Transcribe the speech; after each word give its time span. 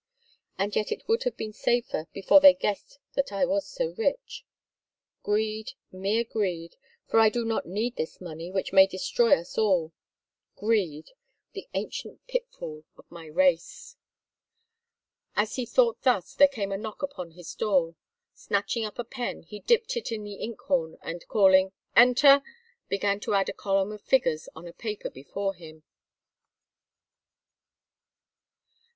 And 0.57 0.75
yet 0.75 0.91
it 0.91 1.07
would 1.07 1.25
have 1.25 1.37
been 1.37 1.53
safer, 1.53 2.07
before 2.11 2.39
they 2.39 2.55
guessed 2.55 2.97
that 3.13 3.31
I 3.31 3.45
was 3.45 3.67
so 3.67 3.89
rich. 3.95 4.43
Greed—mere 5.21 6.23
greed—for 6.23 7.19
I 7.19 7.29
do 7.29 7.45
not 7.45 7.67
need 7.67 7.97
this 7.97 8.19
money 8.19 8.49
which 8.49 8.73
may 8.73 8.87
destroy 8.87 9.37
us 9.39 9.59
all! 9.59 9.93
Greed! 10.55 11.11
The 11.53 11.67
ancient 11.75 12.25
pitfall 12.25 12.83
of 12.97 13.05
my 13.11 13.27
race." 13.27 13.95
As 15.35 15.55
he 15.57 15.67
thought 15.67 16.01
thus 16.01 16.33
there 16.33 16.47
came 16.47 16.71
a 16.71 16.79
knock 16.79 17.03
upon 17.03 17.33
his 17.33 17.53
door. 17.53 17.93
Snatching 18.33 18.83
up 18.83 18.97
a 18.97 19.03
pen 19.03 19.43
he 19.43 19.59
dipped 19.59 19.95
it 19.95 20.11
in 20.11 20.23
the 20.23 20.33
ink 20.33 20.61
horn 20.61 20.97
and, 21.03 21.27
calling 21.27 21.73
"Enter," 21.95 22.41
began 22.89 23.19
to 23.19 23.35
add 23.35 23.49
a 23.49 23.53
column 23.53 23.91
of 23.91 24.01
figures 24.01 24.49
on 24.55 24.67
a 24.67 24.73
paper 24.73 25.11
before 25.11 25.53
him. 25.53 25.83